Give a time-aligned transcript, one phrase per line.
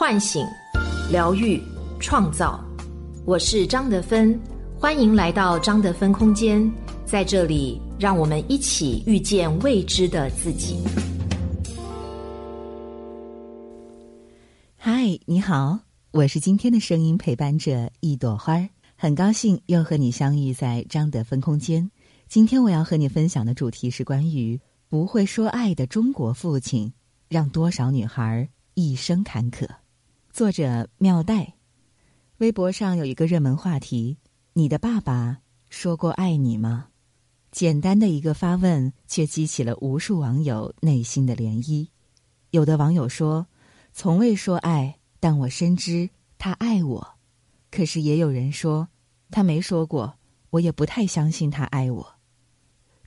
[0.00, 0.46] 唤醒、
[1.10, 1.60] 疗愈、
[1.98, 2.64] 创造。
[3.26, 4.40] 我是张德芬，
[4.78, 6.72] 欢迎来到张德芬空间，
[7.04, 10.78] 在这里，让我们一起遇见未知的自己。
[14.76, 15.80] 嗨，你好，
[16.12, 21.90] 我是今天的声音陪伴者一朵花，很高兴又和你相遇在张德芬空间。
[22.28, 26.92] 今天我要和你分享的主题是关于不会说爱的中国父亲，
[27.28, 29.66] 让多少女孩一生坎坷。
[30.38, 31.54] 作者妙黛，
[32.36, 34.18] 微博上有一个热门话题
[34.54, 35.38] ：“你的爸爸
[35.68, 36.90] 说过爱你吗？”
[37.50, 41.88] 简单的一个发问，却激起了无数网友内心的涟漪。
[42.52, 43.48] 有的网友说
[43.92, 46.08] ：“从未说爱，但我深知
[46.38, 47.14] 他爱我。”
[47.72, 48.88] 可是也有人说
[49.32, 52.14] ：“他没说过，我也不太相信他爱我。”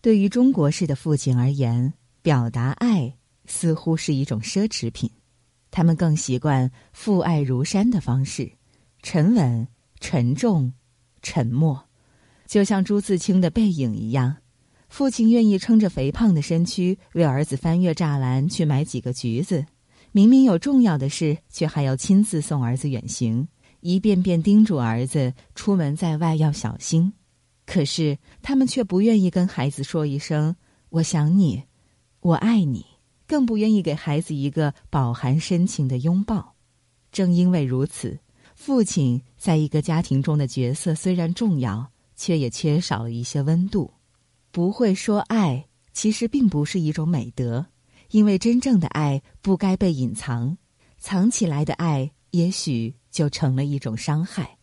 [0.03, 5.09] 对于中国式的父亲而言，表达爱似乎是一种奢侈品。
[5.71, 8.51] 他们更习惯父爱如山的方式，
[9.01, 9.67] 沉稳、
[9.99, 10.73] 沉重、
[11.21, 11.87] 沉默，
[12.45, 14.37] 就像朱自清的背影一样。
[14.89, 19.65] 父亲愿意撑着肥胖的身躯为儿子翻越栅栏去买几个橘子，
[20.11, 23.47] 明明有重要的事，却还要亲自送儿子远行，
[23.79, 27.13] 一遍遍叮嘱儿子出门在外要小心。
[27.65, 30.57] 可是他们却不愿意跟孩子说一声
[30.89, 31.63] “我想你，
[32.19, 32.85] 我爱你”。
[33.31, 36.53] 更不愿意给孩子一个饱含深情的拥抱。
[37.13, 38.19] 正因为如此，
[38.55, 43.89] 父亲在一个家庭中的角色虽然重要，却也缺少了一些温度。
[44.51, 47.67] 不会说爱，其实并不是一种美德，
[48.09, 50.57] 因为真正的爱不该被隐藏，
[50.97, 54.57] 藏起来的爱也许就成了一种伤害。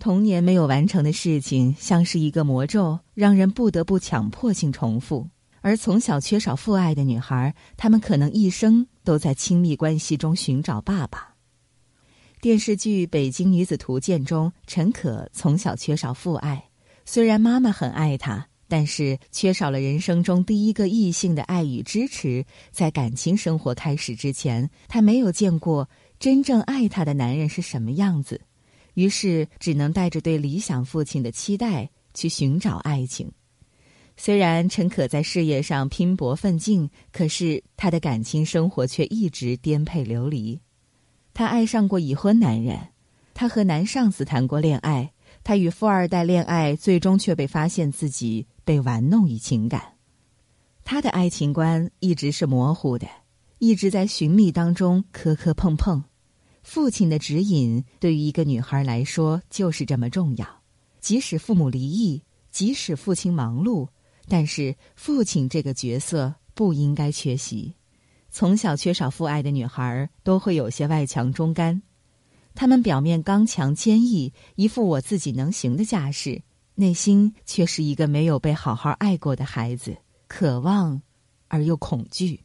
[0.00, 5.28] 童年没有完成的事情，像是一个魔咒，让人不得不强迫性重复。
[5.60, 11.34] 而从小缺少父爱的女孩，她们可能一生都在亲密关系中寻找爸爸。
[12.40, 16.70] 电视剧《北京女子图鉴》中，陈可从小缺少父爱，
[17.04, 22.46] 虽然妈妈很爱她，但是缺少了人生中第一个异性的爱与支持。
[22.70, 28.40] 在感情生活开始之前，她没有见过真正爱她的男人是什么样子，
[28.94, 33.30] 于是只能带着对理想父亲的期待去寻找爱情。
[34.16, 40.60] 虽然陈可在事业上拼搏奋进，可是她的感情生活却一直颠沛流离。
[41.32, 42.78] 她爱上过已婚男人，
[43.32, 45.12] 她和男上司谈过恋爱，
[45.42, 49.94] 她与富二代恋爱，最终却被发现自己被玩弄于情感。
[50.84, 53.06] 她的爱情观一直是模糊的，
[53.58, 56.04] 一直在寻觅当中磕磕碰碰。
[56.62, 60.46] 父亲的指引对于一个女孩来说就是这么重要，
[61.00, 63.88] 即使父母离异，即使父亲忙碌。
[64.30, 67.74] 但是，父亲这个角色不应该缺席。
[68.30, 71.82] 从小缺少父爱的女孩都会有些外强中干，
[72.54, 76.40] 她们表面刚强坚毅，一副我自己能行的架势，
[76.76, 79.96] 内心却是一个没有被好好爱过的孩子，
[80.28, 81.02] 渴望
[81.48, 82.40] 而又恐惧。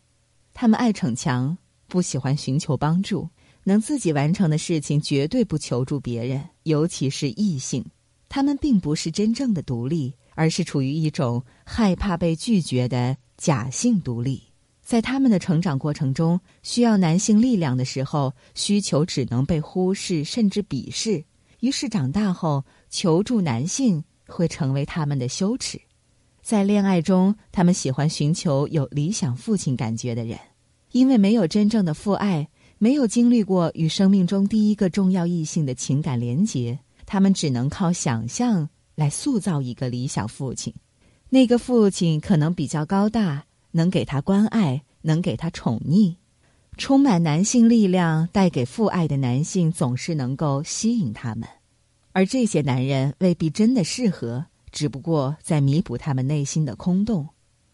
[0.56, 1.56] 他们爱逞强，
[1.88, 3.30] 不喜欢寻求帮助，
[3.64, 7.86] 能自己完成的事情绝对不求助别人，尤其是异性。
[8.28, 10.16] 他们并不是真正的独立。
[10.36, 14.44] 而是处于一种害怕被拒绝的假性独立，
[14.84, 21.24] 在他们的成长过程中，需要男性力量的时候，需求只能被忽视甚至鄙视。
[21.62, 25.82] 于是长大后，求助男性会成为他们的羞耻。
[26.44, 30.38] 在恋爱中，他们喜欢寻求有理想父亲感觉的人，
[30.92, 32.48] 因为没有真正的父爱，
[32.78, 38.70] 没有经历过与生命中第一个重要异性的情感连结，他们只能靠想象。
[38.96, 40.74] 来塑造一个理想父亲，
[41.30, 46.16] 那个父亲可能比较高大，能给他关爱，能给他宠溺，
[46.78, 51.48] 充满男性力量，带给父爱的男性总是能够吸引他们，
[52.14, 57.28] 而这些男人未必真的适合，只不过在弥补他们内心的空洞。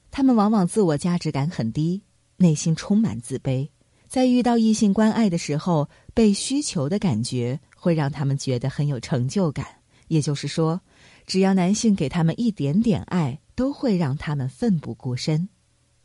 [0.09, 2.01] 他们往往自我价值感很低，
[2.37, 3.69] 内心充满自卑，
[4.07, 9.80] 在遇到异性关爱的时候，被需求的感觉会让他们觉得很有成就感。
[10.11, 10.81] 也就是说。
[11.25, 15.47] 只要男性给他们一点点爱，都会让他们奋不顾身。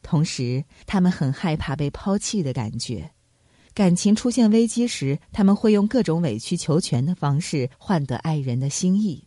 [0.00, 3.10] 同时，他们很害怕被抛弃的感觉。
[3.74, 9.26] 感情出现危机时，他们会用各种委曲求全的方式换得爱人的心意。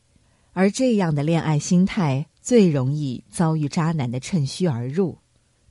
[0.53, 5.17] 而这样的恋爱心态最容易遭遇渣男的趁虚而入。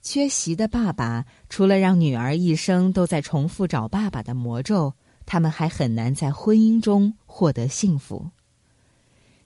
[0.03, 4.93] 缺席的爸爸，除了让女儿一生都在重复找爸爸的魔咒，
[5.25, 8.31] 他们还很难在婚姻中获得幸福。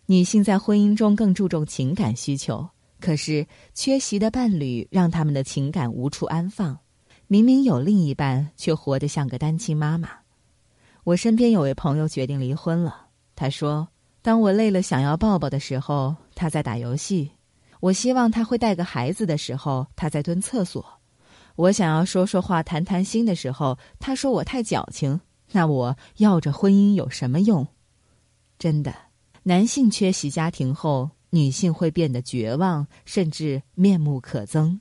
[0.06, 2.68] 女性在婚姻中更注重情感需求，
[3.00, 6.78] 可是缺席的伴侣让他们的情感无处安放。
[7.28, 10.10] 明明有另一半，却活得像个单亲妈妈。
[11.04, 13.06] 我身边有位朋友决定离婚了。
[13.34, 13.88] 他说
[14.20, 17.30] ：“当我累了想要抱抱的时候，他在打游戏；
[17.80, 20.82] 我希望他会带个孩子的时候，他在蹲厕所；
[21.56, 25.20] 我想要说说话、谈谈心的时候，他说我太矫情。
[25.52, 27.66] 那我要这婚姻有什么用？
[28.58, 28.94] 真的，
[29.44, 34.78] 男性缺席家庭后，女性会变得绝望，甚至面目可憎。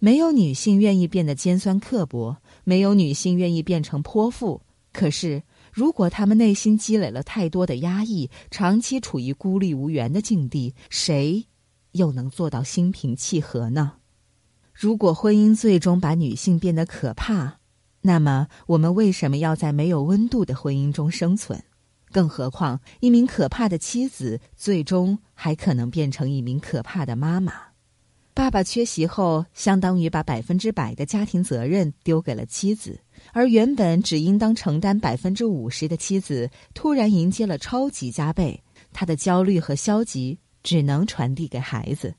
[0.00, 4.60] 没有女性愿意变得尖酸刻薄，没有女性愿意变成泼妇。
[4.92, 5.42] 可是，
[5.72, 11.46] 如果她们内心积累了太多的压抑，长期处于孤立无援的境地，谁
[11.92, 13.92] 又能做到心平气和呢？
[14.72, 17.58] 如果婚姻最终把女性变得可怕，
[18.02, 21.62] 那么我们为什么要在没有温度的婚姻中生存？
[22.14, 27.52] 更何况，一名可怕的妻子最终还可能变成一名可怕的妈妈。
[28.32, 33.00] 爸爸缺席后，相当于把百分之百的家庭责任丢给了妻子，
[33.32, 38.62] 而原本只应当承担百分之五十的妻子，突然迎接了超级加倍。
[38.92, 42.14] 他的焦虑和消极只能传递给孩子，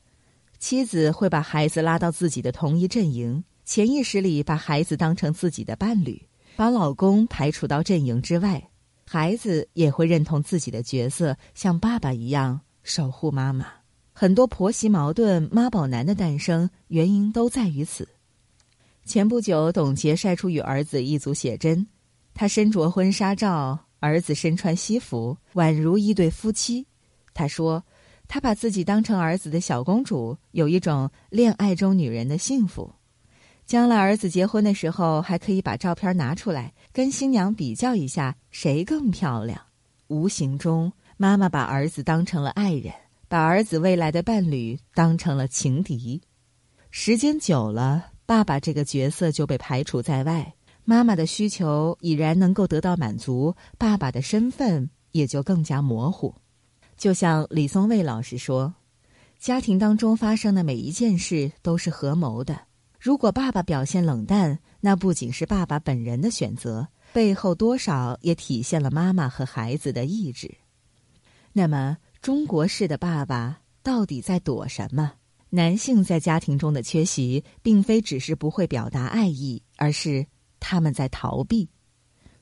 [0.60, 6.28] 妻子会把孩子拉到自己的同一阵营，潜意识里把孩子当成自己的伴侣，
[6.58, 8.70] 把老公排除到阵营之外。
[9.08, 13.68] 孩子也会认同自己的角色，像爸爸一样守护妈妈。
[14.12, 18.08] 很多婆媳矛盾、妈宝男的诞生，原因都在于此。
[19.06, 21.86] 前不久，董洁晒出与儿子一组写真，
[22.34, 26.88] 她身着婚纱照，儿子身穿西服，宛如一对夫妻。
[27.34, 27.84] 她说
[28.28, 32.92] ：“她把自己当成儿子的小公主，有一种恋爱中女人的幸福。
[33.66, 39.60] 将来儿子结婚的时候，还可以把照片拿出来，跟新娘比较一下，谁更漂亮。”
[40.08, 42.94] 无形中，妈妈把儿子当成了爱人。
[43.28, 46.22] 把儿子未来的伴侣当成了情敌，
[46.92, 50.54] 时间久了，爸爸这个角色就被排除在外，
[50.84, 56.36] 妈妈的需求已然能够得到满足，爸爸的身份也就更加模糊。
[56.96, 58.76] 就像李松蔚老师说
[59.40, 62.56] ：“家庭当中发生的每一件事都是合谋的。
[63.06, 70.52] 如果爸爸表现冷淡，那不仅是爸爸本人的选择，背后多少也体现了妈妈和孩子的意志。
[71.54, 75.14] 那么。”中国式的爸爸到底在躲什么？
[75.52, 80.26] 男性在家庭中的缺席，并非只是不会表达爱意，而是
[80.60, 81.70] 他们在逃避。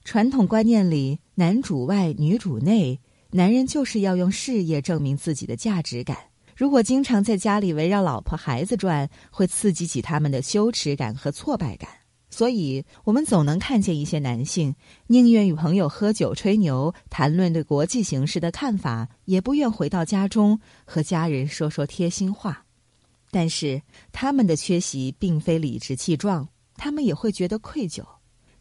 [0.06, 3.02] 传统观念里，男主外女主内，
[3.32, 6.18] 男人就是要用事业证明自己的价值感。
[6.56, 11.90] 如果经常在家里围绕老婆孩子转，会刺激起他们的羞耻感和挫败感。
[12.30, 14.74] 所以，我们总能看见一些男性
[15.06, 22.66] 宁愿与朋友喝酒吹牛，谈论对国际形势的看法，也不愿回到家中和家人说说贴心话。
[23.30, 28.04] 但是，他们的缺席并非理直气壮，他们也会觉得愧疚。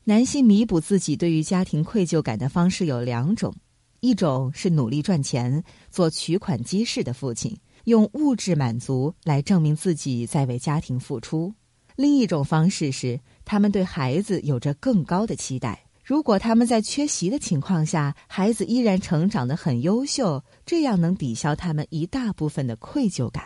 [0.04, 3.54] 男性弥补自己对于家庭愧疚感的方式有两种：
[4.00, 11.52] 一种是努力赚钱，做取款机式的父亲，用物质满足来证明自己在为家庭付出；
[11.96, 13.20] 另一种方式是。
[13.44, 15.84] 他们对孩子有着更高的期待。
[16.04, 23.44] 如果他们在缺席的情况下，孩子依然成长得很优秀，这样能抵消他们一大部分的愧疚感。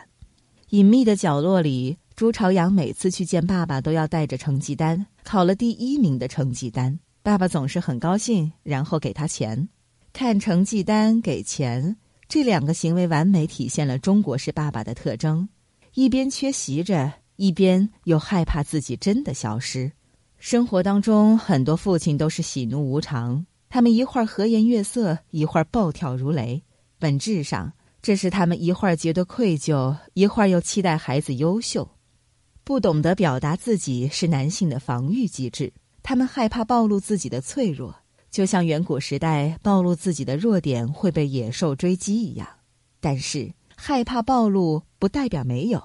[0.71, 9.69] 隐秘的角落里，朱朝阳每次去见爸爸都要带着成绩单，考了第一名的成绩单，爸爸总是很高兴，然后给他钱。
[10.13, 11.96] 看成绩单给钱，
[12.29, 15.49] 这两个行为完美体现了中国式爸爸的特征：
[15.95, 17.13] 一边缺席着。
[17.37, 19.93] 一边又害怕自己真的消失。
[20.39, 26.63] 生活当中，很多父亲都是喜怒无常，他们一会儿和颜悦色，一会儿暴跳如雷。
[26.99, 31.87] 本质上，这是他们一会儿觉得愧疚，一会儿又期待孩子优秀。
[32.65, 35.71] 不懂得表达自己是男性的防御机制，
[36.03, 37.95] 他们害怕暴露自己的脆弱，
[38.31, 42.47] 就像远古时代暴露自己的弱点会被野兽追击一样。
[43.01, 45.83] 但是，害怕暴露不代表没有。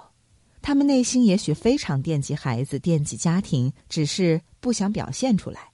[0.61, 5.71] 他们内心也许非常惦记孩子，惦记家庭，只是不想表现出来。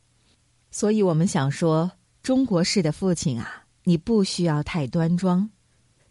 [0.72, 1.92] 所以我们想说，
[2.24, 5.50] 中国式的父亲啊，你不需要太端庄。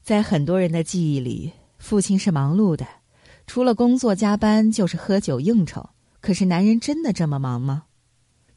[0.03, 2.87] 在很多人的记忆里，父亲是忙碌的，
[3.47, 5.89] 除了工作加班就是喝酒应酬。
[6.21, 7.85] 可是男人真的这么忙吗？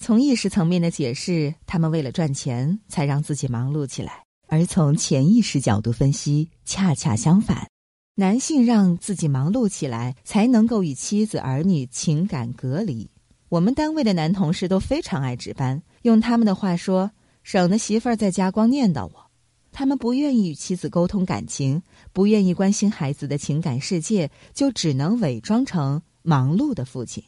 [0.02, 7.68] 从意识层面的解释，他们为了赚钱才让自己忙碌起来；而从潜意识角度分析，恰恰相反。
[8.16, 13.10] 男性让自己忙碌起来，才能够与妻子儿女情感隔离。
[13.50, 17.12] 我们单位的男同事都非常爱值班，用他们的话说，
[17.44, 19.30] 省得媳妇儿在家光念叨我。
[19.74, 27.22] 他们不愿意与妻子沟通感情，不愿意关心孩子的情感世界，就只能伪装成忙碌的父亲。《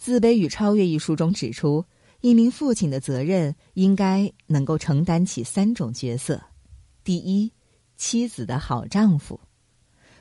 [0.00, 1.84] 自卑与超越》一书中指出，
[2.22, 6.42] 一名父亲的责任应该能够承担起三种角色：
[7.04, 7.52] 第一，
[7.98, 9.38] 妻子的好丈夫，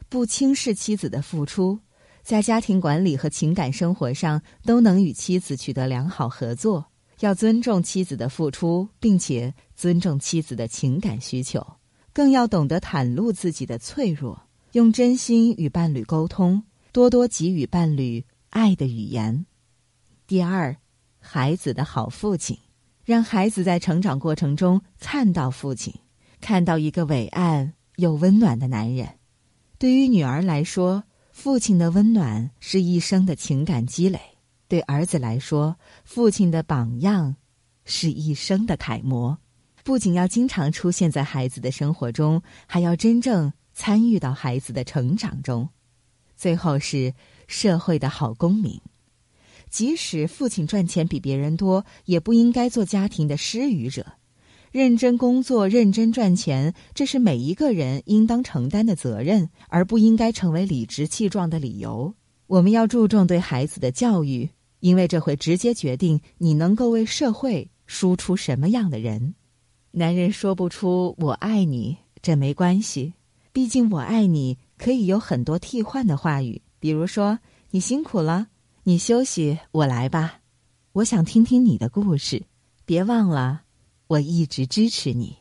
[0.10, 1.80] 不轻视妻子的付出，
[2.22, 6.88] 在家庭管理和情感生活上都能与妻子取得良好合作。
[7.22, 11.66] 要尊重妻子的付出，并且尊重妻子的情感需求，
[12.12, 14.44] 更要懂得袒露自己的脆弱，
[14.74, 19.46] 用真心与伴侣沟通，多多给予伴侣爱的语言。
[20.30, 20.78] 第二，
[21.18, 22.56] 孩子的好父亲，
[23.04, 25.92] 让孩子在成长过程中看到父亲，
[26.40, 29.16] 看到一个伟岸又温暖的男人。
[29.80, 34.22] 对于女儿来说，父亲的温暖是一生的情感积累。
[34.68, 37.36] 对儿子来说，父亲的榜样
[37.84, 39.36] 是一生的楷模。
[39.84, 45.68] 不仅要经常出现在孩子的生活中，还要真正参与到孩子的成长中。
[46.36, 47.16] 最后是
[47.48, 48.80] 社会的好公民。
[49.70, 54.06] 即使父亲赚钱比别人多，也不应该做家庭的施予者。
[54.72, 62.14] 认真工作、认真赚钱，这是每一个人应当承担的责任，而不应该成为理直气壮的理由。
[62.48, 64.50] 我们要注重对孩子的教育。
[64.80, 69.36] 因为这会直接决定你能够为社会输出什么样的人。
[69.92, 73.14] 男人说不出“我爱你”，这没关系，
[73.52, 77.40] 毕竟“我爱你”可以有很多替换的话语，比如说
[77.72, 78.48] “你辛苦了，
[78.90, 80.40] 你休息，我来吧”。
[80.94, 82.42] 我想听听你的故事，
[82.86, 83.62] 别忘了，
[84.08, 85.38] 我一直支持你。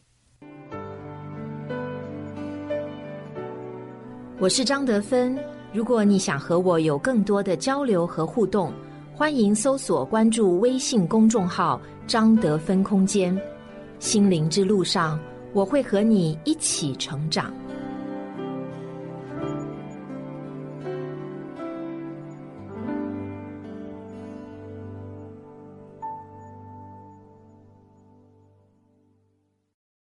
[4.38, 5.34] 我是张德芬，
[5.72, 8.70] 如果你想和我有更多的交流和互动。
[9.14, 13.34] 欢迎搜索关注微信公众号“张德芬空间”，
[13.98, 15.18] 心灵之路上，
[15.54, 17.50] 我会和你一起成长。